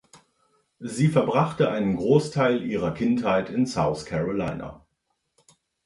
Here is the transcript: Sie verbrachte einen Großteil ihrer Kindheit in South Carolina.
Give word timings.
Sie 0.79 1.09
verbrachte 1.09 1.69
einen 1.69 1.95
Großteil 1.95 2.63
ihrer 2.63 2.91
Kindheit 2.91 3.51
in 3.51 3.67
South 3.67 4.03
Carolina. 4.05 4.83